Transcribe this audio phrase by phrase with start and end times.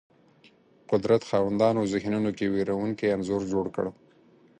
[0.91, 3.85] قدرت خاوندانو ذهنونو کې وېرونکی انځور جوړ کړ